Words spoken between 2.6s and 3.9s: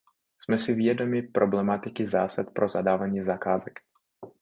zadávání zakázek.